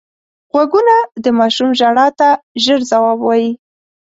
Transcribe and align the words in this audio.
غوږونه 0.51 0.95
د 1.23 1.25
ماشوم 1.39 1.69
ژړا 1.79 2.07
ته 2.19 2.29
ژر 2.63 2.79
ځواب 2.91 3.19
وايي 3.23 3.51